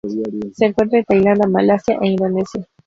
[0.55, 2.65] Se encuentra en Tailandia, Malasia e Indonesia.